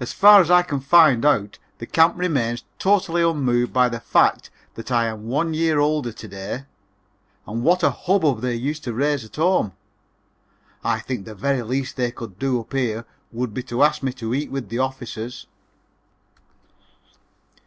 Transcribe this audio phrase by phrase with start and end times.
[0.00, 4.48] As far as I can find out, the Camp remains totally unmoved by the fact
[4.76, 6.64] that I am one year older to day
[7.46, 9.72] and what a hubbub they used to raise at home.
[10.82, 14.14] I think the very least they could do up here would be to ask me
[14.14, 15.46] to eat with the officers.